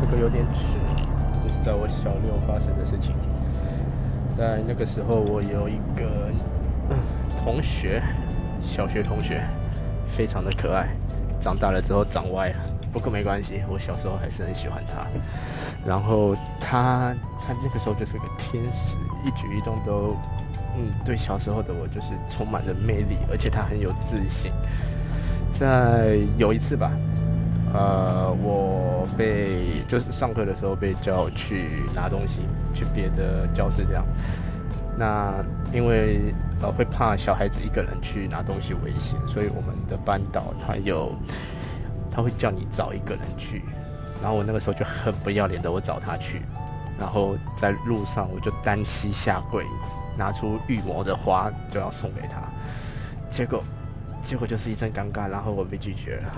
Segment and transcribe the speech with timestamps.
[0.00, 0.62] 这个有点迟，
[1.42, 3.14] 这是在我小六发生的事情。
[4.36, 6.30] 在那个时候，我有一个
[7.42, 8.00] 同学，
[8.62, 9.42] 小学同学，
[10.16, 10.88] 非常的可爱。
[11.40, 12.56] 长大了之后长歪了，
[12.92, 15.06] 不过没关系，我小时候还是很喜欢他。
[15.84, 20.16] 然后他他那个时候就是个天使，一举一动都，
[20.76, 24.52] 嗯，对小时候的我就是充满着魅力，而且他很有自信。
[25.58, 26.92] 在有一次吧。
[27.74, 28.67] 呃，我
[29.16, 32.40] 被就是上课的时候被叫去拿东西，
[32.74, 34.04] 去别的教室这样。
[34.96, 35.32] 那
[35.72, 41.12] 因为呃会怕小孩子一个人去拿东西危险，所以我们的班导他有
[42.10, 43.62] 他会叫你找一个人去。
[44.20, 46.42] 然后我那个时候就很不要脸的，我找他去。
[46.98, 49.64] 然后在路上我就单膝下跪，
[50.16, 52.42] 拿出预谋的花就要送给他。
[53.30, 53.62] 结果
[54.24, 56.32] 结果就是一阵尴尬，然后我被拒绝了。